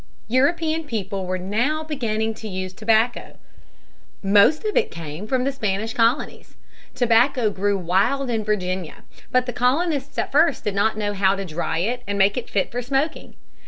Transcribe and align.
European 0.29 0.85
people 0.85 1.27
were 1.27 1.37
now 1.37 1.83
beginning 1.83 2.33
to 2.33 2.47
use 2.47 2.73
tobacco. 2.73 3.37
Most 4.23 4.65
of 4.65 4.75
it 4.75 4.89
came 4.89 5.27
from 5.27 5.43
the 5.43 5.51
Spanish 5.51 5.93
colonies. 5.93 6.55
Tobacco 6.95 7.51
grew 7.51 7.77
wild 7.77 8.27
in 8.31 8.43
Virginia. 8.43 9.03
But 9.31 9.45
the 9.45 9.53
colonists 9.53 10.17
at 10.17 10.31
first 10.31 10.63
did 10.63 10.73
not 10.73 10.97
know 10.97 11.13
how 11.13 11.35
to 11.35 11.45
dry 11.45 11.77
it 11.77 12.01
and 12.07 12.17
make 12.17 12.35
it 12.35 12.49
fit 12.49 12.71
for 12.71 12.81
smoking. 12.81 13.35